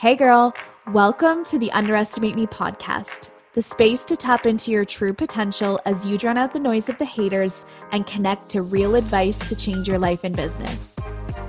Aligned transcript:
Hey, 0.00 0.16
girl. 0.16 0.54
Welcome 0.94 1.44
to 1.44 1.58
the 1.58 1.70
Underestimate 1.72 2.34
Me 2.34 2.46
podcast, 2.46 3.32
the 3.52 3.60
space 3.60 4.02
to 4.06 4.16
tap 4.16 4.46
into 4.46 4.70
your 4.70 4.86
true 4.86 5.12
potential 5.12 5.78
as 5.84 6.06
you 6.06 6.16
drown 6.16 6.38
out 6.38 6.54
the 6.54 6.58
noise 6.58 6.88
of 6.88 6.96
the 6.96 7.04
haters 7.04 7.66
and 7.92 8.06
connect 8.06 8.48
to 8.48 8.62
real 8.62 8.94
advice 8.94 9.38
to 9.40 9.54
change 9.54 9.86
your 9.86 9.98
life 9.98 10.20
and 10.24 10.34
business. 10.34 10.96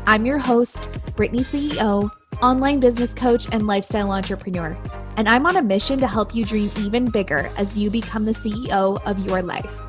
I'm 0.06 0.26
your 0.26 0.38
host, 0.38 0.90
Brittany 1.16 1.46
CEO, 1.46 2.12
online 2.42 2.82
business 2.82 3.14
coach, 3.14 3.48
and 3.54 3.68
lifestyle 3.68 4.12
entrepreneur. 4.12 4.78
And 5.16 5.30
I'm 5.30 5.46
on 5.46 5.56
a 5.56 5.62
mission 5.62 5.98
to 6.00 6.08
help 6.08 6.36
you 6.36 6.44
dream 6.44 6.70
even 6.78 7.10
bigger 7.10 7.50
as 7.56 7.78
you 7.78 7.90
become 7.90 8.26
the 8.26 8.34
CEO 8.34 9.02
of 9.06 9.26
your 9.26 9.42
life. 9.42 9.80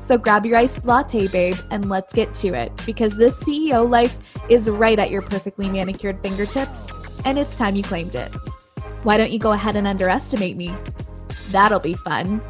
So 0.00 0.16
grab 0.16 0.46
your 0.46 0.58
iced 0.58 0.84
latte, 0.84 1.26
babe, 1.26 1.56
and 1.70 1.88
let's 1.88 2.12
get 2.12 2.34
to 2.34 2.54
it 2.54 2.70
because 2.86 3.16
this 3.16 3.42
CEO 3.42 3.90
life 3.90 4.16
is 4.48 4.70
right 4.70 5.00
at 5.00 5.10
your 5.10 5.22
perfectly 5.22 5.68
manicured 5.68 6.20
fingertips, 6.22 6.86
and 7.24 7.38
it's 7.38 7.56
time 7.56 7.76
you 7.76 7.82
claimed 7.82 8.14
it. 8.14 8.34
Why 9.02 9.16
don't 9.16 9.30
you 9.30 9.38
go 9.38 9.52
ahead 9.52 9.76
and 9.76 9.86
underestimate 9.86 10.56
me? 10.56 10.74
That'll 11.50 11.80
be 11.80 11.94
fun. 11.94 12.40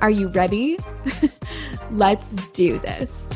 Are 0.00 0.10
you 0.10 0.28
ready? 0.28 0.78
let's 1.90 2.34
do 2.52 2.78
this. 2.78 3.32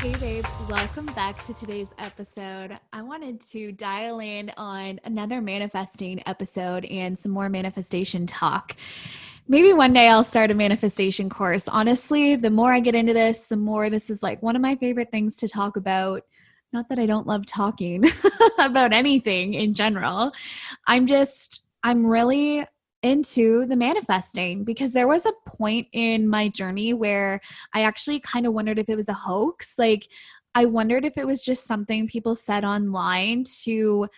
Hey, 0.00 0.14
babe, 0.16 0.46
welcome 0.68 1.06
back 1.06 1.44
to 1.46 1.54
today's 1.54 1.92
episode. 1.98 2.78
I 2.92 3.02
wanted 3.02 3.40
to 3.50 3.72
dial 3.72 4.20
in 4.20 4.52
on 4.56 5.00
another 5.04 5.40
manifesting 5.40 6.22
episode 6.26 6.84
and 6.84 7.18
some 7.18 7.32
more 7.32 7.48
manifestation 7.48 8.26
talk 8.26 8.76
maybe 9.48 9.72
one 9.72 9.94
day 9.94 10.08
I'll 10.08 10.22
start 10.22 10.50
a 10.50 10.54
manifestation 10.54 11.30
course. 11.30 11.66
Honestly, 11.66 12.36
the 12.36 12.50
more 12.50 12.72
I 12.72 12.80
get 12.80 12.94
into 12.94 13.14
this, 13.14 13.46
the 13.46 13.56
more 13.56 13.90
this 13.90 14.10
is 14.10 14.22
like 14.22 14.42
one 14.42 14.54
of 14.54 14.62
my 14.62 14.76
favorite 14.76 15.10
things 15.10 15.36
to 15.36 15.48
talk 15.48 15.76
about. 15.76 16.22
Not 16.72 16.88
that 16.88 16.98
I 16.98 17.06
don't 17.06 17.26
love 17.26 17.46
talking 17.46 18.04
about 18.58 18.92
anything 18.92 19.54
in 19.54 19.74
general. 19.74 20.32
I'm 20.86 21.06
just, 21.06 21.62
I'm 21.82 22.06
really 22.06 22.66
into 23.02 23.64
the 23.66 23.76
manifesting 23.76 24.64
because 24.64 24.92
there 24.92 25.08
was 25.08 25.24
a 25.24 25.32
point 25.46 25.86
in 25.92 26.28
my 26.28 26.48
journey 26.48 26.92
where 26.92 27.40
I 27.72 27.82
actually 27.82 28.20
kind 28.20 28.46
of 28.46 28.52
wondered 28.52 28.78
if 28.78 28.88
it 28.88 28.96
was 28.96 29.08
a 29.08 29.14
hoax. 29.14 29.78
Like, 29.78 30.08
I 30.54 30.64
wondered 30.64 31.04
if 31.04 31.16
it 31.16 31.26
was 31.26 31.42
just 31.42 31.66
something 31.66 32.08
people 32.08 32.34
said 32.34 32.64
online 32.64 33.44
to 33.62 34.08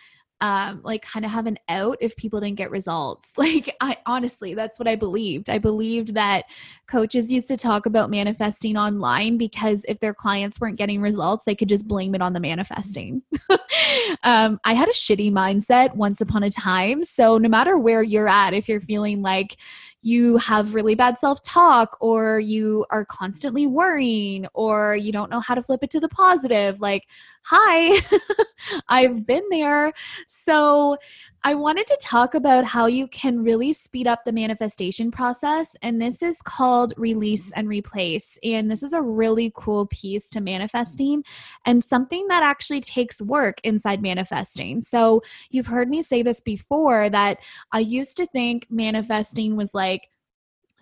um, 0.41 0.81
like 0.83 1.03
kind 1.03 1.23
of 1.23 1.31
have 1.31 1.45
an 1.45 1.57
out 1.69 1.97
if 2.01 2.15
people 2.15 2.39
didn't 2.39 2.57
get 2.57 2.71
results. 2.71 3.35
Like 3.41 3.75
I 3.81 3.97
honestly, 4.05 4.53
that's 4.53 4.77
what 4.77 4.87
I 4.87 4.95
believed. 4.95 5.49
I 5.49 5.57
believed 5.57 6.13
that 6.13 6.45
coaches 6.87 7.31
used 7.31 7.47
to 7.47 7.57
talk 7.57 7.87
about 7.87 8.11
manifesting 8.11 8.77
online 8.77 9.37
because 9.37 9.83
if 9.87 9.99
their 9.99 10.13
clients 10.13 10.61
weren't 10.61 10.77
getting 10.77 11.01
results, 11.01 11.43
they 11.43 11.55
could 11.55 11.67
just 11.67 11.87
blame 11.87 12.13
it 12.13 12.21
on 12.21 12.33
the 12.33 12.39
manifesting. 12.39 13.23
um, 14.23 14.59
I 14.63 14.73
had 14.73 14.87
a 14.87 14.93
shitty 14.93 15.31
mindset 15.31 15.95
once 15.95 16.21
upon 16.21 16.43
a 16.43 16.51
time. 16.51 17.03
So 17.03 17.39
no 17.39 17.49
matter 17.49 17.79
where 17.79 18.03
you're 18.03 18.29
at, 18.29 18.53
if 18.53 18.69
you're 18.69 18.79
feeling 18.79 19.23
like 19.23 19.57
you 20.01 20.37
have 20.37 20.73
really 20.73 20.95
bad 20.95 21.17
self 21.17 21.41
talk 21.43 21.97
or 21.99 22.39
you 22.39 22.85
are 22.89 23.05
constantly 23.05 23.67
worrying 23.67 24.47
or 24.53 24.95
you 24.95 25.11
don't 25.11 25.29
know 25.29 25.39
how 25.39 25.55
to 25.55 25.63
flip 25.63 25.83
it 25.83 25.89
to 25.91 25.99
the 25.99 26.09
positive, 26.09 26.79
like 26.79 27.07
hi, 27.43 28.01
I've 28.89 29.25
been 29.25 29.43
there. 29.49 29.93
So, 30.27 30.97
I 31.43 31.55
wanted 31.55 31.87
to 31.87 31.97
talk 31.99 32.35
about 32.35 32.65
how 32.65 32.85
you 32.85 33.07
can 33.07 33.43
really 33.43 33.73
speed 33.73 34.05
up 34.05 34.23
the 34.23 34.31
manifestation 34.31 35.09
process. 35.09 35.75
And 35.81 35.99
this 35.99 36.21
is 36.21 36.39
called 36.39 36.93
release 36.97 37.51
and 37.53 37.67
replace. 37.67 38.37
And 38.43 38.69
this 38.69 38.83
is 38.83 38.93
a 38.93 39.01
really 39.01 39.51
cool 39.55 39.87
piece 39.87 40.29
to 40.29 40.39
manifesting 40.39 41.23
and 41.65 41.83
something 41.83 42.27
that 42.27 42.43
actually 42.43 42.81
takes 42.81 43.23
work 43.23 43.59
inside 43.63 44.03
manifesting. 44.03 44.81
So, 44.81 45.23
you've 45.49 45.67
heard 45.67 45.89
me 45.89 46.03
say 46.03 46.21
this 46.21 46.41
before 46.41 47.09
that 47.09 47.39
I 47.71 47.79
used 47.79 48.17
to 48.17 48.27
think 48.27 48.67
manifesting 48.69 49.55
was 49.55 49.73
like, 49.73 50.10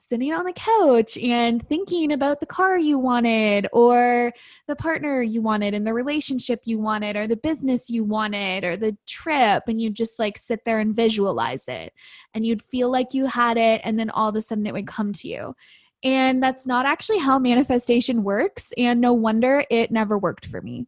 sitting 0.09 0.33
on 0.33 0.43
the 0.43 0.53
couch 0.53 1.19
and 1.19 1.61
thinking 1.69 2.11
about 2.11 2.39
the 2.39 2.45
car 2.45 2.79
you 2.79 2.97
wanted 2.97 3.67
or 3.71 4.33
the 4.67 4.75
partner 4.75 5.21
you 5.21 5.39
wanted 5.39 5.75
and 5.75 5.85
the 5.85 5.93
relationship 5.93 6.61
you 6.65 6.79
wanted 6.79 7.15
or 7.15 7.27
the 7.27 7.35
business 7.35 7.91
you 7.91 8.03
wanted 8.03 8.63
or 8.63 8.75
the 8.75 8.97
trip 9.05 9.63
and 9.67 9.79
you 9.79 9.91
just 9.91 10.17
like 10.17 10.35
sit 10.35 10.61
there 10.65 10.79
and 10.79 10.95
visualize 10.95 11.63
it. 11.67 11.93
And 12.33 12.43
you'd 12.43 12.63
feel 12.63 12.89
like 12.89 13.13
you 13.13 13.27
had 13.27 13.57
it 13.57 13.81
and 13.83 13.99
then 13.99 14.09
all 14.09 14.29
of 14.29 14.35
a 14.35 14.41
sudden 14.41 14.65
it 14.65 14.73
would 14.73 14.87
come 14.87 15.13
to 15.13 15.27
you. 15.27 15.55
And 16.03 16.41
that's 16.41 16.65
not 16.65 16.87
actually 16.87 17.19
how 17.19 17.37
manifestation 17.37 18.23
works 18.23 18.73
and 18.77 18.99
no 18.99 19.13
wonder 19.13 19.63
it 19.69 19.91
never 19.91 20.17
worked 20.17 20.47
for 20.47 20.59
me 20.59 20.87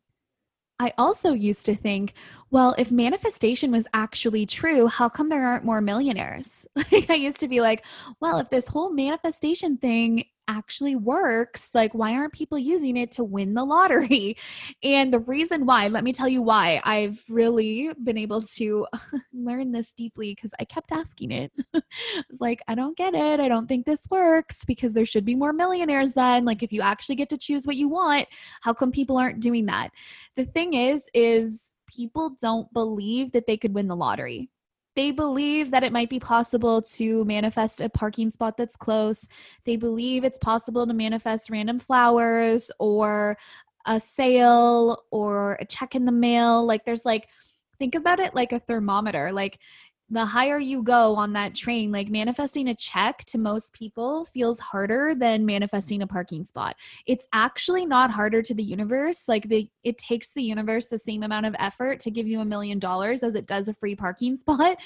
I 0.82 0.94
also 0.98 1.34
used 1.34 1.64
to 1.68 1.76
think, 1.76 2.14
well, 2.50 2.74
if 2.76 2.90
manifestation 2.90 3.72
was 3.72 3.86
actually 3.94 4.48
true, 4.48 4.88
how 4.88 5.10
come 5.10 5.30
there 5.30 5.46
aren't 5.46 5.64
more 5.64 5.80
millionaires? 5.80 6.66
Like 6.92 7.10
I 7.10 7.14
used 7.14 7.40
to 7.42 7.48
be 7.48 7.62
like, 7.62 7.86
well, 8.20 8.40
if 8.40 8.50
this 8.50 8.68
whole 8.68 8.92
manifestation 8.92 9.78
thing 9.78 10.26
actually 10.52 10.96
works, 10.96 11.74
like 11.74 11.94
why 11.94 12.14
aren't 12.14 12.34
people 12.34 12.58
using 12.58 12.98
it 12.98 13.12
to 13.12 13.24
win 13.24 13.54
the 13.54 13.64
lottery? 13.64 14.38
And 14.84 15.14
the 15.14 15.20
reason 15.20 15.66
why, 15.66 15.88
let 15.88 16.04
me 16.04 16.12
tell 16.12 16.28
you 16.28 16.42
why 16.42 16.82
I've 16.84 17.24
really 17.30 17.92
been 18.04 18.18
able 18.18 18.42
to 18.42 18.88
learn 19.34 19.72
this 19.72 19.94
deeply 19.94 20.34
because 20.34 20.52
I 20.60 20.66
kept 20.66 20.92
asking 20.92 21.32
it. 21.32 21.52
I 21.74 21.82
was 22.30 22.42
like, 22.42 22.62
I 22.68 22.76
don't 22.76 22.98
get 22.98 23.14
it. 23.14 23.40
I 23.40 23.48
don't 23.48 23.68
think 23.68 23.86
this 23.86 24.08
works 24.10 24.66
because 24.66 24.94
there 24.94 25.06
should 25.06 25.26
be 25.26 25.36
more 25.36 25.54
millionaires 25.54 26.14
then. 26.14 26.46
Like 26.46 26.64
if 26.64 26.72
you 26.72 26.82
actually 26.82 27.16
get 27.16 27.30
to 27.30 27.38
choose 27.38 27.66
what 27.66 27.76
you 27.76 27.90
want, 27.90 28.28
how 28.62 28.74
come 28.74 28.92
people 28.92 29.18
aren't 29.18 29.40
doing 29.40 29.68
that? 29.68 29.90
The 30.36 30.46
thing 30.46 30.74
is 30.74 31.08
is 31.14 31.74
people 31.88 32.36
don't 32.42 32.72
believe 32.74 33.32
that 33.34 33.46
they 33.48 33.58
could 33.58 33.74
win 33.74 33.88
the 33.88 33.96
lottery 33.96 34.50
they 34.96 35.12
believe 35.12 35.72
that 35.72 35.84
it 35.84 35.94
might 35.94 36.10
be 36.10 36.20
possible 36.20 36.82
to 36.82 37.24
manifest 37.26 37.82
a 37.82 37.90
parking 37.90 38.30
spot 38.30 38.58
that's 38.58 38.76
close. 38.76 39.28
They 39.66 39.78
believe 39.78 40.24
it's 40.24 40.38
possible 40.38 40.86
to 40.86 40.94
manifest 40.94 41.50
random 41.50 41.80
flowers 41.80 42.72
or 42.80 43.38
a 43.86 44.00
sale 44.00 45.04
or 45.12 45.58
a 45.60 45.66
check 45.66 45.96
in 45.96 46.06
the 46.06 46.12
mail. 46.12 46.66
Like, 46.66 46.86
there's 46.86 47.06
like, 47.06 47.30
think 47.80 47.96
about 47.96 48.20
it 48.20 48.36
like 48.36 48.52
a 48.52 48.60
thermometer. 48.60 49.32
Like, 49.32 49.60
the 50.12 50.26
higher 50.26 50.60
you 50.60 50.84
go 50.84 51.16
on 51.16 51.34
that 51.34 51.56
train, 51.56 51.92
like 51.92 52.10
manifesting 52.10 52.68
a 52.68 52.76
check 52.76 53.24
to 53.26 53.38
most 53.38 53.74
people 53.74 54.26
feels 54.26 54.60
harder 54.60 55.16
than 55.16 55.46
manifesting 55.46 56.02
a 56.02 56.08
parking 56.08 56.44
spot. 56.44 56.76
It's 57.08 57.28
actually 57.32 57.86
not 57.86 58.12
harder 58.12 58.42
to 58.42 58.54
the 58.54 58.64
universe. 58.64 59.24
Like 59.28 59.48
the 59.48 59.70
it 59.84 59.98
takes 59.98 60.34
the 60.34 60.44
universe 60.44 60.88
the 60.88 61.00
same 61.00 61.24
amount 61.24 61.46
of 61.46 61.56
effort 61.60 62.02
to 62.02 62.12
give 62.12 62.28
you 62.28 62.42
a 62.42 62.46
million 62.46 62.78
dollars 62.78 63.24
as 63.24 63.36
it 63.36 63.48
does 63.48 63.70
a 63.70 63.74
free 63.74 63.96
parking 63.96 64.36
spot 64.38 64.78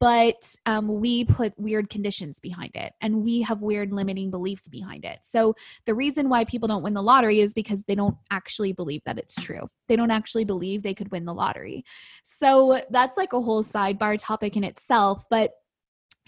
but 0.00 0.54
um, 0.66 0.86
we 1.00 1.24
put 1.24 1.58
weird 1.58 1.90
conditions 1.90 2.38
behind 2.38 2.70
it 2.74 2.92
and 3.00 3.22
we 3.22 3.42
have 3.42 3.62
weird 3.62 3.92
limiting 3.92 4.30
beliefs 4.30 4.68
behind 4.68 5.04
it. 5.04 5.18
So 5.22 5.54
the 5.86 5.94
reason 5.94 6.28
why 6.28 6.44
people 6.44 6.68
don't 6.68 6.82
win 6.82 6.94
the 6.94 7.02
lottery 7.02 7.40
is 7.40 7.52
because 7.52 7.82
they 7.84 7.96
don't 7.96 8.16
actually 8.30 8.72
believe 8.72 9.02
that 9.06 9.18
it's 9.18 9.34
true. 9.34 9.68
They 9.88 9.96
don't 9.96 10.10
actually 10.10 10.44
believe 10.44 10.82
they 10.82 10.94
could 10.94 11.10
win 11.10 11.24
the 11.24 11.34
lottery. 11.34 11.84
So 12.22 12.80
that's 12.90 13.16
like 13.16 13.32
a 13.32 13.40
whole 13.40 13.64
sidebar 13.64 14.16
topic 14.18 14.56
in 14.56 14.62
itself. 14.68 15.24
But 15.28 15.52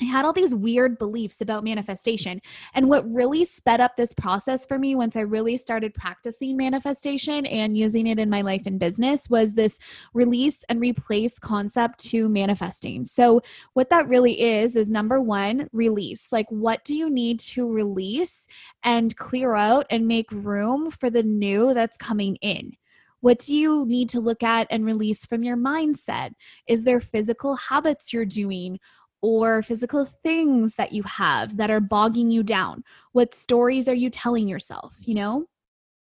I 0.01 0.05
had 0.05 0.25
all 0.25 0.33
these 0.33 0.55
weird 0.55 0.99
beliefs 0.99 1.41
about 1.41 1.65
manifestation. 1.65 2.41
And 2.75 2.89
what 2.89 3.11
really 3.13 3.45
sped 3.45 3.81
up 3.81 3.97
this 3.97 4.15
process 4.15 4.65
for 4.65 4.79
me 4.79 4.95
once 4.95 5.15
I 5.15 5.21
really 5.21 5.57
started 5.57 5.93
practicing 5.95 6.57
manifestation 6.57 7.45
and 7.47 7.77
using 7.77 8.07
it 8.07 8.19
in 8.19 8.31
my 8.31 8.41
life 8.41 8.63
and 8.65 8.79
business 8.79 9.29
was 9.29 9.55
this 9.55 9.79
release 10.15 10.65
and 10.69 10.81
replace 10.81 11.39
concept 11.39 11.99
to 12.11 12.29
manifesting. 12.29 13.05
So, 13.05 13.43
what 13.75 13.91
that 13.91 14.09
really 14.09 14.41
is, 14.41 14.75
is 14.75 14.91
number 14.91 15.21
one, 15.21 15.69
release. 15.73 16.33
Like, 16.33 16.47
what 16.49 16.85
do 16.85 16.97
you 16.97 17.11
need 17.11 17.41
to 17.41 17.71
release 17.71 18.47
and 18.83 19.15
clear 19.17 19.55
out 19.55 19.87
and 19.91 20.09
make 20.09 20.31
room 20.33 20.91
for 20.91 21.11
the 21.11 21.23
new 21.23 21.75
that's 21.75 21.97
coming 21.97 22.37
in? 22.37 22.73
What 23.21 23.39
do 23.39 23.55
you 23.55 23.85
need 23.87 24.09
to 24.11 24.21
look 24.21 24.43
at 24.43 24.67
and 24.71 24.85
release 24.85 25.27
from 25.27 25.43
your 25.43 25.57
mindset? 25.57 26.33
Is 26.67 26.85
there 26.85 27.01
physical 27.01 27.57
habits 27.57 28.13
you're 28.13 28.25
doing? 28.25 28.79
or 29.23 29.63
physical 29.63 30.07
things 30.07 30.77
that 30.77 30.93
you 30.93 31.03
have 31.03 31.57
that 31.59 31.71
are 31.71 31.81
bogging 31.81 32.31
you 32.31 32.43
down? 32.43 32.83
What 33.13 33.35
stories 33.35 33.89
are 33.89 33.95
you 33.95 34.11
telling 34.11 34.49
yourself? 34.49 34.95
You 35.01 35.15
know, 35.15 35.47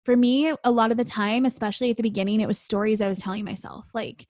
for 0.05 0.15
me, 0.15 0.53
a 0.63 0.71
lot 0.71 0.91
of 0.91 0.97
the 0.97 1.03
time, 1.03 1.45
especially 1.45 1.89
at 1.89 1.97
the 1.97 2.03
beginning, 2.03 2.41
it 2.41 2.47
was 2.47 2.57
stories 2.57 3.01
I 3.01 3.09
was 3.09 3.19
telling 3.19 3.45
myself, 3.45 3.85
like 3.93 4.27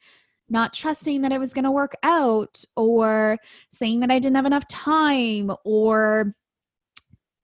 not 0.49 0.73
trusting 0.73 1.21
that 1.21 1.31
it 1.31 1.39
was 1.39 1.53
going 1.53 1.65
to 1.65 1.71
work 1.71 1.95
out, 2.01 2.63
or 2.75 3.37
saying 3.71 3.99
that 3.99 4.11
I 4.11 4.19
didn't 4.19 4.35
have 4.35 4.47
enough 4.47 4.67
time, 4.67 5.51
or 5.63 6.33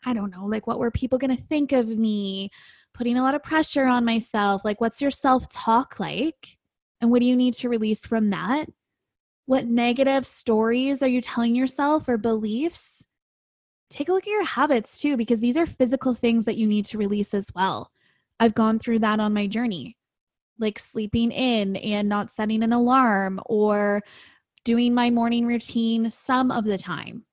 I 0.06 0.14
don't 0.14 0.32
know, 0.32 0.46
like 0.46 0.66
what 0.68 0.80
were 0.80 0.92
people 0.92 1.20
going 1.20 1.36
to 1.36 1.44
think 1.44 1.72
of 1.72 1.88
me? 1.88 2.50
Putting 2.96 3.18
a 3.18 3.24
lot 3.24 3.36
of 3.36 3.44
pressure 3.44 3.86
on 3.88 4.06
myself. 4.06 4.64
Like, 4.64 4.80
what's 4.80 5.02
your 5.02 5.12
self 5.12 5.50
talk 5.50 6.00
like? 6.00 6.58
And 7.02 7.12
what 7.12 7.20
do 7.20 7.26
you 7.26 7.36
need 7.36 7.54
to 7.56 7.68
release 7.68 8.06
from 8.06 8.30
that? 8.30 8.68
What 9.48 9.66
negative 9.68 10.26
stories 10.26 11.04
are 11.04 11.08
you 11.08 11.20
telling 11.20 11.56
yourself 11.56 12.08
or 12.08 12.18
beliefs? 12.18 13.06
Take 13.90 14.08
a 14.08 14.14
look 14.14 14.24
at 14.24 14.32
your 14.32 14.46
habits 14.46 15.02
too, 15.02 15.18
because 15.18 15.42
these 15.42 15.58
are 15.58 15.66
physical 15.66 16.14
things 16.14 16.46
that 16.46 16.56
you 16.56 16.68
need 16.68 16.86
to 16.86 16.98
release 16.98 17.34
as 17.34 17.52
well. 17.54 17.92
I've 18.40 18.56
gone 18.56 18.80
through 18.80 19.00
that 19.00 19.20
on 19.20 19.34
my 19.34 19.46
journey, 19.46 19.98
like 20.58 20.80
sleeping 20.80 21.32
in 21.32 21.76
and 21.76 22.08
not 22.08 22.32
setting 22.32 22.64
an 22.64 22.72
alarm 22.72 23.42
or 23.46 24.02
doing 24.64 24.94
my 24.94 25.10
morning 25.10 25.46
routine 25.46 26.10
some 26.12 26.50
of 26.50 26.64
the 26.64 26.78
time, 26.78 27.26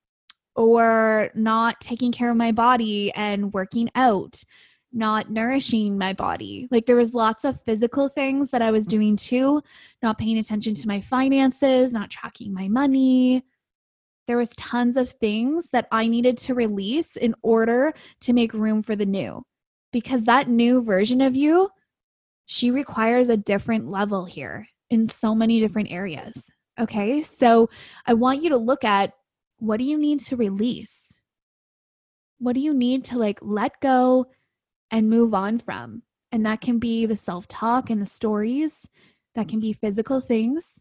or 0.56 1.30
not 1.34 1.80
taking 1.80 2.10
care 2.12 2.30
of 2.30 2.36
my 2.36 2.52
body 2.52 3.12
and 3.14 3.54
working 3.54 3.88
out, 3.94 4.42
not 4.92 5.30
nourishing 5.30 5.96
my 5.96 6.12
body. 6.12 6.68
Like 6.70 6.86
there 6.86 6.96
was 6.96 7.14
lots 7.14 7.44
of 7.44 7.60
physical 7.64 8.08
things 8.08 8.50
that 8.50 8.62
I 8.62 8.70
was 8.70 8.84
mm-hmm. 8.84 8.90
doing 8.90 9.16
too, 9.16 9.62
not 10.02 10.18
paying 10.18 10.38
attention 10.38 10.74
to 10.74 10.88
my 10.88 11.00
finances, 11.00 11.92
not 11.92 12.10
tracking 12.10 12.52
my 12.52 12.68
money. 12.68 13.44
There 14.26 14.36
was 14.36 14.50
tons 14.50 14.96
of 14.96 15.08
things 15.08 15.68
that 15.72 15.88
I 15.90 16.06
needed 16.06 16.38
to 16.38 16.54
release 16.54 17.16
in 17.16 17.34
order 17.42 17.94
to 18.20 18.32
make 18.32 18.52
room 18.54 18.82
for 18.82 18.94
the 18.94 19.06
new. 19.06 19.42
Because 19.92 20.24
that 20.24 20.48
new 20.48 20.82
version 20.82 21.20
of 21.20 21.36
you, 21.36 21.70
she 22.46 22.70
requires 22.70 23.28
a 23.28 23.36
different 23.36 23.90
level 23.90 24.24
here 24.24 24.68
in 24.90 25.08
so 25.08 25.34
many 25.34 25.60
different 25.60 25.90
areas. 25.90 26.50
Okay? 26.78 27.22
So 27.22 27.68
I 28.06 28.14
want 28.14 28.42
you 28.42 28.50
to 28.50 28.56
look 28.56 28.84
at 28.84 29.12
what 29.58 29.78
do 29.78 29.84
you 29.84 29.98
need 29.98 30.20
to 30.20 30.36
release? 30.36 31.12
What 32.38 32.54
do 32.54 32.60
you 32.60 32.74
need 32.74 33.04
to 33.06 33.18
like 33.18 33.38
let 33.40 33.80
go 33.80 34.26
and 34.92 35.10
move 35.10 35.34
on 35.34 35.58
from. 35.58 36.02
And 36.30 36.46
that 36.46 36.60
can 36.60 36.78
be 36.78 37.06
the 37.06 37.16
self 37.16 37.48
talk 37.48 37.90
and 37.90 38.00
the 38.00 38.06
stories, 38.06 38.86
that 39.34 39.48
can 39.48 39.58
be 39.58 39.72
physical 39.72 40.20
things. 40.20 40.80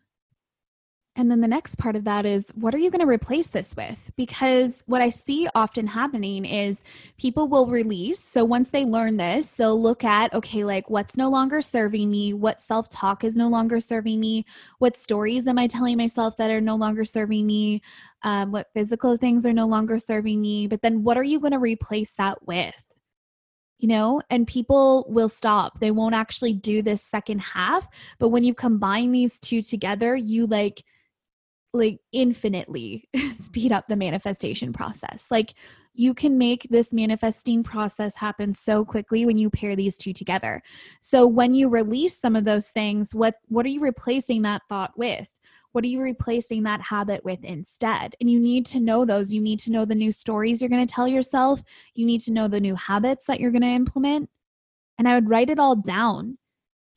And 1.17 1.29
then 1.29 1.41
the 1.41 1.47
next 1.47 1.77
part 1.77 1.97
of 1.97 2.05
that 2.05 2.25
is 2.25 2.49
what 2.55 2.73
are 2.73 2.77
you 2.77 2.89
going 2.89 3.01
to 3.01 3.05
replace 3.05 3.49
this 3.49 3.75
with? 3.75 4.11
Because 4.15 4.81
what 4.85 5.01
I 5.01 5.09
see 5.09 5.49
often 5.53 5.85
happening 5.85 6.45
is 6.45 6.83
people 7.17 7.49
will 7.49 7.67
release. 7.67 8.19
So 8.19 8.45
once 8.45 8.69
they 8.69 8.85
learn 8.85 9.17
this, 9.17 9.55
they'll 9.55 9.81
look 9.81 10.05
at, 10.05 10.33
okay, 10.33 10.63
like 10.63 10.89
what's 10.89 11.17
no 11.17 11.29
longer 11.29 11.61
serving 11.61 12.09
me? 12.09 12.33
What 12.33 12.61
self 12.61 12.87
talk 12.87 13.25
is 13.25 13.35
no 13.35 13.49
longer 13.49 13.81
serving 13.81 14.21
me? 14.21 14.45
What 14.79 14.95
stories 14.95 15.47
am 15.47 15.59
I 15.59 15.67
telling 15.67 15.97
myself 15.97 16.37
that 16.37 16.49
are 16.49 16.61
no 16.61 16.75
longer 16.75 17.03
serving 17.03 17.45
me? 17.45 17.81
Um, 18.23 18.51
what 18.51 18.69
physical 18.73 19.17
things 19.17 19.45
are 19.45 19.53
no 19.53 19.67
longer 19.67 19.99
serving 19.99 20.39
me? 20.39 20.67
But 20.67 20.81
then 20.81 21.03
what 21.03 21.17
are 21.17 21.23
you 21.23 21.41
going 21.41 21.51
to 21.51 21.59
replace 21.59 22.15
that 22.15 22.47
with? 22.47 22.90
You 23.81 23.87
know, 23.87 24.21
and 24.29 24.45
people 24.45 25.05
will 25.09 25.27
stop. 25.27 25.79
They 25.79 25.89
won't 25.89 26.13
actually 26.13 26.53
do 26.53 26.83
this 26.83 27.01
second 27.01 27.39
half. 27.39 27.87
But 28.19 28.29
when 28.29 28.43
you 28.43 28.53
combine 28.53 29.11
these 29.11 29.39
two 29.39 29.63
together, 29.63 30.15
you 30.15 30.45
like, 30.45 30.83
like 31.73 31.97
infinitely 32.11 33.09
speed 33.31 33.71
up 33.71 33.87
the 33.87 33.95
manifestation 33.95 34.71
process. 34.71 35.31
Like 35.31 35.55
you 35.95 36.13
can 36.13 36.37
make 36.37 36.67
this 36.69 36.93
manifesting 36.93 37.63
process 37.63 38.15
happen 38.15 38.53
so 38.53 38.85
quickly 38.85 39.25
when 39.25 39.39
you 39.39 39.49
pair 39.49 39.75
these 39.75 39.97
two 39.97 40.13
together. 40.13 40.61
So 41.01 41.25
when 41.25 41.55
you 41.55 41.67
release 41.67 42.15
some 42.15 42.35
of 42.35 42.45
those 42.45 42.69
things, 42.69 43.15
what 43.15 43.35
what 43.47 43.65
are 43.65 43.69
you 43.69 43.81
replacing 43.81 44.43
that 44.43 44.61
thought 44.69 44.91
with? 44.95 45.27
What 45.71 45.83
are 45.83 45.87
you 45.87 46.01
replacing 46.01 46.63
that 46.63 46.81
habit 46.81 47.23
with 47.23 47.43
instead? 47.43 48.15
And 48.19 48.29
you 48.29 48.39
need 48.39 48.65
to 48.67 48.79
know 48.79 49.05
those. 49.05 49.31
You 49.31 49.41
need 49.41 49.59
to 49.61 49.71
know 49.71 49.85
the 49.85 49.95
new 49.95 50.11
stories 50.11 50.61
you're 50.61 50.69
going 50.69 50.85
to 50.85 50.93
tell 50.93 51.07
yourself. 51.07 51.63
You 51.95 52.05
need 52.05 52.21
to 52.21 52.31
know 52.33 52.47
the 52.47 52.59
new 52.59 52.75
habits 52.75 53.25
that 53.27 53.39
you're 53.39 53.51
going 53.51 53.61
to 53.61 53.67
implement. 53.67 54.29
And 54.97 55.07
I 55.07 55.15
would 55.15 55.29
write 55.29 55.49
it 55.49 55.59
all 55.59 55.75
down. 55.75 56.37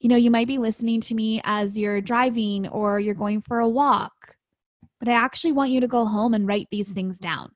You 0.00 0.08
know, 0.08 0.16
you 0.16 0.30
might 0.30 0.48
be 0.48 0.58
listening 0.58 1.00
to 1.02 1.14
me 1.14 1.40
as 1.44 1.78
you're 1.78 2.00
driving 2.00 2.68
or 2.68 3.00
you're 3.00 3.14
going 3.14 3.40
for 3.42 3.60
a 3.60 3.68
walk, 3.68 4.12
but 4.98 5.08
I 5.08 5.12
actually 5.12 5.52
want 5.52 5.70
you 5.70 5.80
to 5.80 5.88
go 5.88 6.04
home 6.04 6.34
and 6.34 6.46
write 6.46 6.68
these 6.70 6.92
things 6.92 7.16
down 7.16 7.50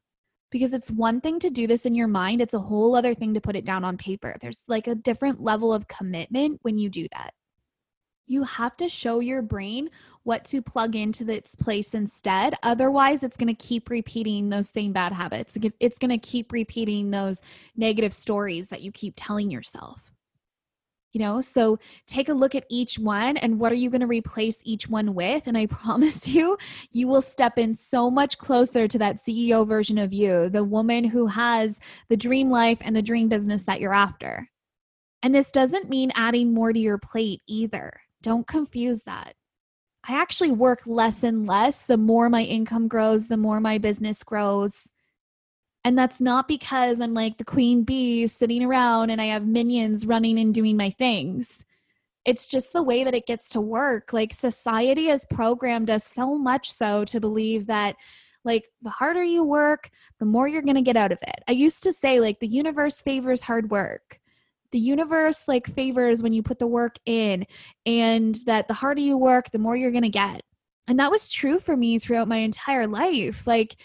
because 0.50 0.73
it's 0.73 0.91
one 0.91 1.21
thing 1.21 1.38
to 1.41 1.50
do 1.50 1.67
this 1.67 1.85
in 1.85 1.94
your 1.94 2.09
mind, 2.09 2.41
it's 2.41 2.55
a 2.55 2.59
whole 2.59 2.94
other 2.94 3.14
thing 3.14 3.35
to 3.35 3.41
put 3.41 3.56
it 3.56 3.64
down 3.64 3.85
on 3.85 3.97
paper. 3.97 4.37
There's 4.41 4.64
like 4.67 4.87
a 4.87 4.94
different 4.94 5.43
level 5.43 5.73
of 5.73 5.88
commitment 5.88 6.61
when 6.62 6.79
you 6.79 6.88
do 6.88 7.06
that. 7.12 7.35
You 8.28 8.44
have 8.44 8.76
to 8.76 8.88
show 8.88 9.20
your 9.20 9.42
brain 9.42 9.88
what 10.22 10.44
to 10.44 10.60
plug 10.60 10.94
into 10.94 11.28
its 11.30 11.54
place 11.54 11.94
instead. 11.94 12.54
Otherwise, 12.62 13.22
it's 13.22 13.38
going 13.38 13.48
to 13.48 13.54
keep 13.54 13.88
repeating 13.88 14.50
those 14.50 14.69
same 14.69 14.92
bad 14.92 15.14
habits. 15.14 15.56
It's 15.80 15.98
going 15.98 16.10
to 16.10 16.19
keep 16.19 16.52
repeating 16.52 17.10
those 17.10 17.40
negative 17.75 18.12
stories 18.12 18.69
that 18.69 18.82
you 18.82 18.92
keep 18.92 19.14
telling 19.16 19.50
yourself. 19.50 20.12
You 21.14 21.20
know, 21.20 21.40
so 21.40 21.78
take 22.06 22.28
a 22.28 22.34
look 22.34 22.54
at 22.54 22.66
each 22.69 22.98
one 22.98 23.38
and 23.38 23.58
what 23.58 23.72
are 23.72 23.76
you 23.76 23.88
going 23.88 24.02
to 24.02 24.06
replace 24.06 24.60
each 24.62 24.90
one 24.90 25.14
with? 25.14 25.46
And 25.46 25.56
I 25.56 25.64
promise 25.80 26.28
you, 26.28 26.58
you 26.92 27.08
will 27.08 27.22
step 27.22 27.56
in 27.56 27.75
so 27.75 28.10
much 28.10 28.36
closer 28.36 28.86
to 28.86 28.98
that 28.98 29.16
CEO 29.16 29.66
version 29.66 29.96
of 29.96 30.12
you, 30.12 30.50
the 30.50 30.64
woman 30.64 31.04
who 31.04 31.26
has 31.28 31.80
the 32.10 32.16
dream 32.16 32.50
life 32.50 32.78
and 32.82 32.94
the 32.94 33.00
dream 33.00 33.28
business 33.28 33.64
that 33.64 33.80
you're 33.80 33.94
after. 33.94 34.50
And 35.22 35.34
this 35.34 35.50
doesn't 35.50 35.88
mean 35.88 36.12
adding 36.14 36.52
more 36.52 36.75
to 36.75 36.78
your 36.78 36.98
plate 36.98 37.40
either. 37.46 37.98
Don't 38.23 38.47
confuse 38.47 39.03
that. 39.05 39.35
I 40.09 40.20
actually 40.20 40.53
work 40.53 40.82
less 40.87 41.23
and 41.23 41.47
less 41.47 41.87
the 41.87 41.97
more 41.97 42.29
my 42.31 42.43
income 42.43 42.88
grows, 42.88 43.29
the 43.29 43.37
more 43.37 43.61
my 43.61 43.79
business 43.79 44.23
grows. 44.23 44.88
And 45.85 45.97
that's 45.97 46.20
not 46.20 46.49
because 46.49 47.00
I'm 47.00 47.15
like 47.15 47.38
the 47.38 47.44
queen 47.44 47.82
bee 47.82 48.26
sitting 48.26 48.65
around 48.65 49.11
and 49.11 49.20
I 49.20 49.26
have 49.26 49.47
minions 49.47 50.06
running 50.06 50.38
and 50.38 50.55
doing 50.55 50.76
my 50.76 50.91
things. 50.91 51.65
It's 52.25 52.49
just 52.49 52.73
the 52.73 52.82
way 52.82 53.05
that 53.05 53.15
it 53.15 53.26
gets 53.26 53.49
to 53.50 53.61
work. 53.61 54.12
Like 54.12 54.35
society 54.35 55.06
has 55.06 55.25
programmed 55.31 55.91
us 55.91 56.05
so 56.05 56.37
much 56.37 56.73
so 56.73 57.05
to 57.06 57.21
believe 57.21 57.67
that 57.67 57.97
like 58.44 58.64
the 58.82 58.91
harder 58.91 59.25
you 59.25 59.44
work, 59.44 59.91
the 60.19 60.26
more 60.26 60.49
you're 60.49 60.62
going 60.62 60.75
to 60.75 60.82
get 60.82 60.97
out 60.97 61.12
of 61.12 61.19
it. 61.23 61.43
I 61.49 61.53
used 61.53 61.82
to 61.85 61.93
say 61.93 62.21
like 62.21 62.41
the 62.41 62.49
universe 62.49 63.00
favors 63.00 63.43
hard 63.43 63.71
work 63.71 64.21
the 64.73 64.79
universe 64.79 65.49
like 65.49 65.67
favors 65.75 66.23
when 66.23 66.32
you 66.32 66.43
put 66.43 66.59
the 66.59 66.67
work 66.67 66.97
in 67.06 67.47
and 67.87 68.35
that 68.47 68.69
the 68.69 68.75
harder 68.75 69.00
you 69.00 69.17
work 69.17 69.50
the 69.50 69.59
more 69.59 69.76
you're 69.76 69.91
going 69.91 70.03
to 70.03 70.09
get. 70.09 70.43
And 70.87 70.99
that 71.00 71.11
was 71.11 71.29
true 71.29 71.59
for 71.59 71.76
me 71.76 71.99
throughout 71.99 72.29
my 72.29 72.38
entire 72.38 72.87
life. 72.87 73.47
Like 73.47 73.76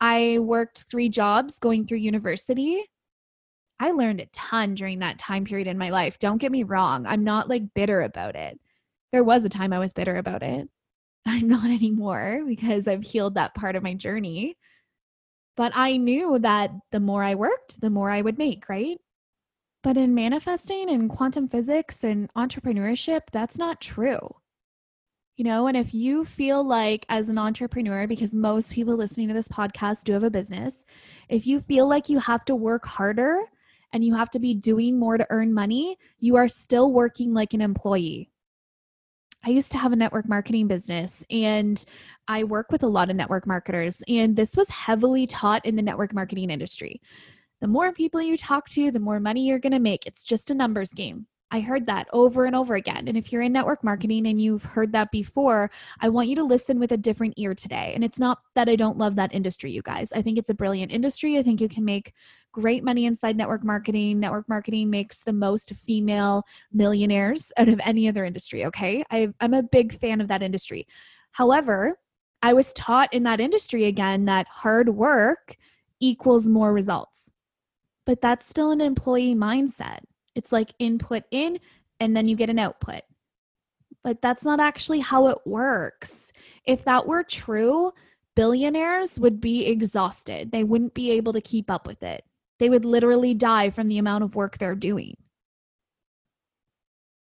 i 0.00 0.38
worked 0.40 0.84
three 0.90 1.08
jobs 1.08 1.58
going 1.58 1.86
through 1.86 1.98
university. 1.98 2.84
I 3.80 3.92
learned 3.92 4.20
a 4.20 4.26
ton 4.26 4.74
during 4.74 5.00
that 5.00 5.18
time 5.18 5.44
period 5.44 5.68
in 5.68 5.78
my 5.78 5.90
life. 5.90 6.18
Don't 6.18 6.38
get 6.38 6.52
me 6.52 6.64
wrong. 6.64 7.06
I'm 7.06 7.22
not 7.24 7.48
like 7.48 7.74
bitter 7.74 8.02
about 8.02 8.34
it. 8.34 8.58
There 9.12 9.24
was 9.24 9.44
a 9.44 9.48
time 9.48 9.72
i 9.72 9.78
was 9.78 9.92
bitter 9.92 10.16
about 10.16 10.42
it. 10.42 10.68
I'm 11.26 11.48
not 11.48 11.64
anymore 11.64 12.42
because 12.46 12.88
i've 12.88 13.02
healed 13.02 13.34
that 13.34 13.54
part 13.54 13.76
of 13.76 13.82
my 13.82 13.94
journey. 13.94 14.56
But 15.56 15.72
i 15.74 15.96
knew 15.96 16.38
that 16.40 16.70
the 16.92 17.00
more 17.00 17.22
i 17.22 17.34
worked 17.34 17.80
the 17.80 17.90
more 17.90 18.10
i 18.10 18.22
would 18.22 18.38
make 18.38 18.68
right 18.68 18.98
but 19.82 19.96
in 19.96 20.14
manifesting 20.14 20.90
and 20.90 21.08
quantum 21.08 21.48
physics 21.48 22.04
and 22.04 22.32
entrepreneurship, 22.34 23.22
that's 23.32 23.58
not 23.58 23.80
true. 23.80 24.18
You 25.36 25.44
know, 25.44 25.68
and 25.68 25.76
if 25.76 25.94
you 25.94 26.24
feel 26.24 26.64
like 26.64 27.06
as 27.08 27.28
an 27.28 27.38
entrepreneur, 27.38 28.08
because 28.08 28.34
most 28.34 28.72
people 28.72 28.96
listening 28.96 29.28
to 29.28 29.34
this 29.34 29.46
podcast 29.46 30.04
do 30.04 30.12
have 30.12 30.24
a 30.24 30.30
business, 30.30 30.84
if 31.28 31.46
you 31.46 31.60
feel 31.60 31.88
like 31.88 32.08
you 32.08 32.18
have 32.18 32.44
to 32.46 32.56
work 32.56 32.84
harder 32.84 33.38
and 33.92 34.04
you 34.04 34.14
have 34.14 34.30
to 34.30 34.40
be 34.40 34.52
doing 34.52 34.98
more 34.98 35.16
to 35.16 35.26
earn 35.30 35.54
money, 35.54 35.96
you 36.18 36.34
are 36.34 36.48
still 36.48 36.92
working 36.92 37.32
like 37.32 37.54
an 37.54 37.60
employee. 37.60 38.30
I 39.44 39.50
used 39.50 39.70
to 39.70 39.78
have 39.78 39.92
a 39.92 39.96
network 39.96 40.28
marketing 40.28 40.66
business 40.66 41.24
and 41.30 41.82
I 42.26 42.42
work 42.42 42.72
with 42.72 42.82
a 42.82 42.88
lot 42.88 43.08
of 43.08 43.14
network 43.14 43.46
marketers, 43.46 44.02
and 44.08 44.34
this 44.34 44.56
was 44.56 44.68
heavily 44.68 45.28
taught 45.28 45.64
in 45.64 45.76
the 45.76 45.82
network 45.82 46.12
marketing 46.12 46.50
industry 46.50 47.00
the 47.60 47.68
more 47.68 47.92
people 47.92 48.22
you 48.22 48.36
talk 48.36 48.68
to, 48.70 48.90
the 48.90 49.00
more 49.00 49.20
money 49.20 49.46
you're 49.46 49.58
going 49.58 49.72
to 49.72 49.78
make. 49.78 50.06
It's 50.06 50.24
just 50.24 50.50
a 50.50 50.54
numbers 50.54 50.92
game. 50.92 51.26
I 51.50 51.60
heard 51.60 51.86
that 51.86 52.08
over 52.12 52.44
and 52.44 52.54
over 52.54 52.74
again. 52.74 53.08
And 53.08 53.16
if 53.16 53.32
you're 53.32 53.42
in 53.42 53.52
network 53.52 53.82
marketing 53.82 54.26
and 54.26 54.40
you've 54.40 54.64
heard 54.64 54.92
that 54.92 55.10
before, 55.10 55.70
I 56.00 56.10
want 56.10 56.28
you 56.28 56.36
to 56.36 56.44
listen 56.44 56.78
with 56.78 56.92
a 56.92 56.96
different 56.96 57.34
ear 57.38 57.54
today. 57.54 57.92
And 57.94 58.04
it's 58.04 58.18
not 58.18 58.42
that 58.54 58.68
I 58.68 58.76
don't 58.76 58.98
love 58.98 59.16
that 59.16 59.34
industry, 59.34 59.70
you 59.70 59.80
guys. 59.80 60.12
I 60.12 60.20
think 60.20 60.38
it's 60.38 60.50
a 60.50 60.54
brilliant 60.54 60.92
industry. 60.92 61.38
I 61.38 61.42
think 61.42 61.60
you 61.60 61.68
can 61.68 61.86
make 61.86 62.12
great 62.52 62.84
money 62.84 63.06
inside 63.06 63.36
network 63.36 63.64
marketing. 63.64 64.20
Network 64.20 64.46
marketing 64.48 64.90
makes 64.90 65.22
the 65.22 65.32
most 65.32 65.72
female 65.86 66.44
millionaires 66.72 67.50
out 67.56 67.68
of 67.68 67.80
any 67.82 68.08
other 68.08 68.26
industry, 68.26 68.66
okay? 68.66 69.02
I, 69.10 69.32
I'm 69.40 69.54
a 69.54 69.62
big 69.62 69.98
fan 69.98 70.20
of 70.20 70.28
that 70.28 70.42
industry. 70.42 70.86
However, 71.32 71.98
I 72.42 72.52
was 72.52 72.74
taught 72.74 73.12
in 73.12 73.22
that 73.22 73.40
industry 73.40 73.86
again 73.86 74.26
that 74.26 74.46
hard 74.48 74.90
work 74.90 75.56
equals 75.98 76.46
more 76.46 76.72
results 76.72 77.30
but 78.08 78.22
that's 78.22 78.48
still 78.48 78.70
an 78.70 78.80
employee 78.80 79.34
mindset. 79.34 79.98
It's 80.34 80.50
like 80.50 80.72
input 80.78 81.24
in 81.30 81.60
and 82.00 82.16
then 82.16 82.26
you 82.26 82.36
get 82.36 82.48
an 82.48 82.58
output. 82.58 83.02
But 84.02 84.22
that's 84.22 84.46
not 84.46 84.60
actually 84.60 85.00
how 85.00 85.28
it 85.28 85.36
works. 85.44 86.32
If 86.64 86.86
that 86.86 87.06
were 87.06 87.22
true, 87.22 87.92
billionaires 88.34 89.20
would 89.20 89.42
be 89.42 89.66
exhausted. 89.66 90.52
They 90.52 90.64
wouldn't 90.64 90.94
be 90.94 91.10
able 91.10 91.34
to 91.34 91.42
keep 91.42 91.70
up 91.70 91.86
with 91.86 92.02
it. 92.02 92.24
They 92.58 92.70
would 92.70 92.86
literally 92.86 93.34
die 93.34 93.68
from 93.68 93.88
the 93.88 93.98
amount 93.98 94.24
of 94.24 94.34
work 94.34 94.56
they're 94.56 94.74
doing. 94.74 95.14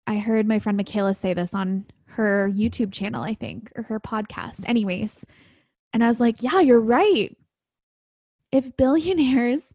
I 0.07 0.19
heard 0.19 0.47
my 0.47 0.59
friend 0.59 0.77
Michaela 0.77 1.15
say 1.15 1.33
this 1.33 1.55
on 1.55 1.87
her 2.09 2.53
YouTube 2.55 2.93
channel, 2.93 3.23
I 3.23 3.33
think, 3.33 3.73
or 3.75 3.85
her 3.85 4.01
podcast. 4.01 4.69
Anyways, 4.69 5.25
and 5.95 6.05
I 6.05 6.09
was 6.09 6.21
like, 6.21 6.43
yeah, 6.43 6.61
you're 6.61 6.79
right. 6.79 7.35
If 8.53 8.77
billionaires 8.77 9.73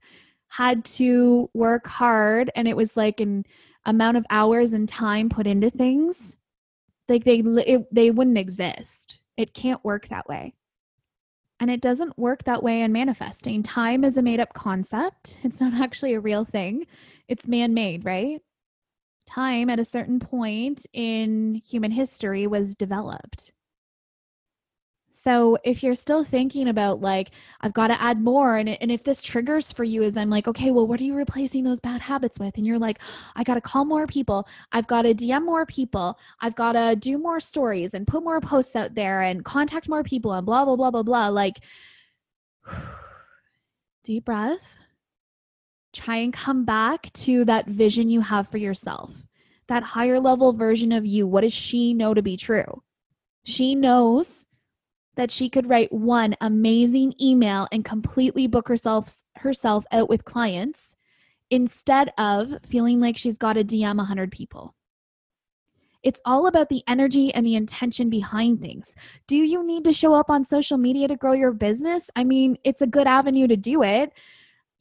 had 0.54 0.86
to 0.86 1.50
work 1.56 1.88
hard 1.88 2.52
and 2.56 2.68
it 2.68 2.78
was 2.78 2.96
like 2.96 3.20
an 3.20 3.44
amount 3.86 4.18
of 4.18 4.26
hours 4.30 4.72
and 4.72 4.88
time 4.88 5.28
put 5.28 5.48
into 5.48 5.72
things 5.72 6.36
like 7.10 7.24
they 7.24 7.40
it, 7.40 7.88
they 7.92 8.12
wouldn't 8.12 8.38
exist 8.38 9.18
It 9.36 9.56
can't 9.56 9.84
work 9.84 10.10
that 10.10 10.28
way. 10.28 10.54
And 11.60 11.72
it 11.72 11.82
doesn't 11.82 12.20
work 12.20 12.44
that 12.44 12.62
way 12.62 12.82
in 12.82 12.92
manifesting. 12.92 13.64
Time 13.64 14.04
is 14.04 14.16
a 14.16 14.22
made 14.22 14.40
up 14.40 14.54
concept, 14.54 15.38
it's 15.44 15.60
not 15.60 15.74
actually 15.82 16.14
a 16.14 16.20
real 16.20 16.46
thing, 16.46 16.86
it's 17.28 17.48
man 17.48 17.74
made, 17.74 18.06
right? 18.06 18.40
Time 19.26 19.72
at 19.72 19.80
a 19.80 19.86
certain 19.86 20.20
point 20.20 20.86
in 20.94 21.64
human 21.66 21.92
history 21.92 22.46
was 22.46 22.76
developed. 22.76 23.52
So 25.24 25.58
if 25.64 25.84
you're 25.84 25.96
still 25.96 26.26
thinking 26.26 26.68
about 26.68 27.00
like, 27.00 27.32
I've 27.62 27.72
got 27.72 27.88
to 27.88 28.02
add 28.02 28.22
more, 28.22 28.58
and, 28.58 28.68
and 28.68 28.92
if 28.92 29.06
this 29.06 29.24
triggers 29.24 29.72
for 29.72 29.86
you 29.86 30.04
is 30.04 30.18
I'm 30.18 30.30
like, 30.30 30.50
okay, 30.50 30.70
well, 30.70 30.86
what 30.86 31.00
are 31.00 31.04
you 31.04 31.14
replacing 31.14 31.64
those 31.64 31.80
bad 31.80 32.02
habits 32.02 32.40
with? 32.40 32.58
And 32.58 32.68
you're 32.68 32.78
like, 32.78 33.00
I 33.38 33.44
got 33.44 33.54
to 33.54 33.62
call 33.62 33.86
more 33.86 34.06
people. 34.06 34.46
I've 34.74 34.88
got 34.88 35.04
to 35.04 35.14
DM 35.14 35.46
more 35.46 35.66
people. 35.66 36.20
I've 36.42 36.56
got 36.56 36.74
to 36.74 36.98
do 36.98 37.18
more 37.18 37.40
stories 37.40 37.94
and 37.94 38.06
put 38.06 38.22
more 38.22 38.42
posts 38.42 38.76
out 38.76 38.96
there 38.96 39.22
and 39.22 39.46
contact 39.46 39.88
more 39.88 40.04
people 40.04 40.34
and 40.34 40.46
blah, 40.46 40.66
blah, 40.66 40.76
blah, 40.76 40.92
blah, 40.92 41.04
blah. 41.04 41.30
Like, 41.30 41.62
deep 44.04 44.26
breath. 44.26 44.76
Try 45.94 46.18
and 46.18 46.34
come 46.34 46.66
back 46.66 47.14
to 47.14 47.46
that 47.46 47.68
vision 47.68 48.10
you 48.10 48.20
have 48.20 48.50
for 48.50 48.58
yourself, 48.58 49.14
that 49.70 49.84
higher 49.84 50.20
level 50.20 50.52
version 50.52 50.92
of 50.92 51.06
you. 51.06 51.26
What 51.26 51.42
does 51.42 51.54
she 51.54 51.94
know 51.94 52.14
to 52.14 52.22
be 52.22 52.36
true? 52.36 52.84
She 53.46 53.76
knows 53.76 54.48
that 55.16 55.32
she 55.32 55.50
could 55.50 55.70
write 55.70 55.92
one 55.92 56.36
amazing 56.42 57.14
email 57.22 57.68
and 57.72 57.86
completely 57.86 58.48
book 58.48 58.68
herself 58.68 59.18
herself 59.38 59.86
out 59.92 60.10
with 60.10 60.26
clients 60.26 60.96
instead 61.50 62.10
of 62.18 62.56
feeling 62.66 63.00
like 63.00 63.18
she's 63.18 63.38
got 63.38 63.54
to 63.54 63.64
DM 63.64 63.98
100 63.98 64.32
people. 64.32 64.74
It's 66.02 66.20
all 66.26 66.48
about 66.48 66.70
the 66.70 66.84
energy 66.88 67.34
and 67.34 67.46
the 67.46 67.56
intention 67.56 68.10
behind 68.10 68.60
things. 68.60 68.94
Do 69.28 69.38
you 69.38 69.66
need 69.66 69.86
to 69.86 69.94
show 69.94 70.14
up 70.14 70.30
on 70.30 70.44
social 70.44 70.78
media 70.78 71.08
to 71.08 71.16
grow 71.16 71.34
your 71.34 71.54
business? 71.54 72.10
I 72.16 72.26
mean, 72.26 72.58
it's 72.64 72.82
a 72.82 72.88
good 72.88 73.08
avenue 73.08 73.48
to 73.48 73.56
do 73.56 73.84
it 73.84 74.12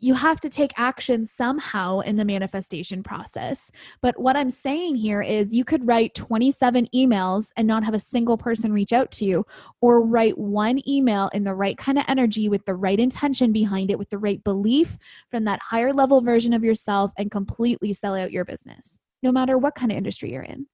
you 0.02 0.14
have 0.14 0.40
to 0.40 0.50
take 0.50 0.72
action 0.76 1.24
somehow 1.24 2.00
in 2.00 2.16
the 2.16 2.24
manifestation 2.24 3.04
process. 3.04 3.70
But 4.00 4.20
what 4.20 4.36
I'm 4.36 4.50
saying 4.50 4.96
here 4.96 5.22
is 5.22 5.54
you 5.54 5.64
could 5.64 5.86
write 5.86 6.14
27 6.16 6.88
emails 6.92 7.50
and 7.56 7.68
not 7.68 7.84
have 7.84 7.94
a 7.94 8.00
single 8.00 8.36
person 8.36 8.72
reach 8.72 8.92
out 8.92 9.12
to 9.12 9.24
you, 9.24 9.46
or 9.80 10.04
write 10.04 10.36
one 10.36 10.86
email 10.88 11.30
in 11.32 11.44
the 11.44 11.54
right 11.54 11.78
kind 11.78 11.98
of 11.98 12.04
energy 12.08 12.48
with 12.48 12.64
the 12.66 12.74
right 12.74 12.98
intention 12.98 13.52
behind 13.52 13.92
it, 13.92 13.98
with 13.98 14.10
the 14.10 14.18
right 14.18 14.42
belief 14.42 14.98
from 15.30 15.44
that 15.44 15.60
higher 15.62 15.92
level 15.92 16.20
version 16.20 16.52
of 16.52 16.64
yourself, 16.64 17.12
and 17.16 17.30
completely 17.30 17.92
sell 17.92 18.16
out 18.16 18.32
your 18.32 18.44
business, 18.44 19.00
no 19.22 19.30
matter 19.30 19.56
what 19.56 19.76
kind 19.76 19.92
of 19.92 19.98
industry 19.98 20.32
you're 20.32 20.42
in. 20.42 20.66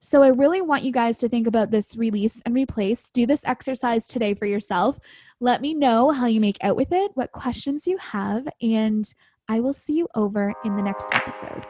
So, 0.00 0.22
I 0.22 0.28
really 0.28 0.62
want 0.62 0.82
you 0.82 0.92
guys 0.92 1.18
to 1.18 1.28
think 1.28 1.46
about 1.46 1.70
this 1.70 1.94
release 1.94 2.40
and 2.46 2.54
replace. 2.54 3.10
Do 3.10 3.26
this 3.26 3.44
exercise 3.44 4.08
today 4.08 4.34
for 4.34 4.46
yourself. 4.46 4.98
Let 5.40 5.60
me 5.60 5.74
know 5.74 6.10
how 6.10 6.26
you 6.26 6.40
make 6.40 6.58
out 6.62 6.76
with 6.76 6.92
it, 6.92 7.10
what 7.14 7.32
questions 7.32 7.86
you 7.86 7.98
have, 7.98 8.48
and 8.62 9.06
I 9.48 9.60
will 9.60 9.74
see 9.74 9.94
you 9.94 10.08
over 10.14 10.54
in 10.64 10.76
the 10.76 10.82
next 10.82 11.08
episode. 11.12 11.66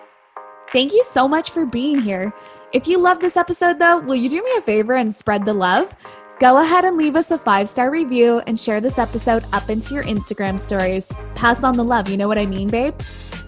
Thank 0.72 0.92
you 0.92 1.02
so 1.02 1.26
much 1.26 1.50
for 1.50 1.66
being 1.66 2.00
here. 2.00 2.32
If 2.72 2.86
you 2.86 2.98
love 2.98 3.18
this 3.18 3.36
episode, 3.36 3.80
though, 3.80 3.98
will 3.98 4.14
you 4.14 4.28
do 4.28 4.42
me 4.44 4.50
a 4.56 4.62
favor 4.62 4.94
and 4.94 5.12
spread 5.12 5.44
the 5.44 5.52
love? 5.52 5.92
Go 6.38 6.62
ahead 6.62 6.84
and 6.84 6.96
leave 6.96 7.16
us 7.16 7.32
a 7.32 7.38
five 7.38 7.68
star 7.68 7.90
review 7.90 8.38
and 8.46 8.58
share 8.58 8.80
this 8.80 8.98
episode 8.98 9.44
up 9.52 9.68
into 9.68 9.94
your 9.94 10.04
Instagram 10.04 10.60
stories. 10.60 11.08
Pass 11.34 11.62
on 11.64 11.76
the 11.76 11.84
love, 11.84 12.08
you 12.08 12.16
know 12.16 12.28
what 12.28 12.38
I 12.38 12.46
mean, 12.46 12.68
babe? 12.68 12.94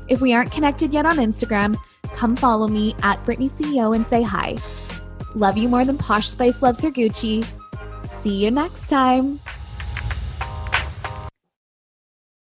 If 0.08 0.20
we 0.20 0.34
aren't 0.34 0.50
connected 0.50 0.92
yet 0.92 1.06
on 1.06 1.16
Instagram, 1.18 1.76
come 2.14 2.36
follow 2.36 2.68
me 2.68 2.94
at 3.02 3.22
Brittany 3.24 3.48
CEO 3.48 3.94
and 3.94 4.06
say 4.06 4.22
hi. 4.22 4.56
Love 5.34 5.56
you 5.56 5.68
more 5.68 5.84
than 5.84 5.96
Posh 5.98 6.28
Spice 6.28 6.62
loves 6.62 6.80
her 6.80 6.90
Gucci. 6.90 7.46
See 8.20 8.44
you 8.44 8.50
next 8.50 8.88
time. 8.88 9.40